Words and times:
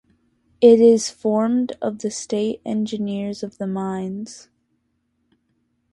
It 0.61 0.79
is 0.79 1.11
formed 1.11 1.73
of 1.79 1.99
the 1.99 2.09
"State 2.09 2.59
Engineers 2.65 3.43
of 3.43 3.59
the 3.59 3.67
Mines". 3.67 4.49